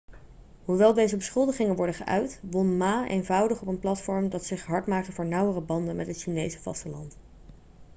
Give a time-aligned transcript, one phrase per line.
[0.65, 5.11] hoewel deze beschuldigingen werden geuit won ma eenvoudig op een platform dat zich hard maakte
[5.11, 7.17] voor nauwere banden met het chinese vasteland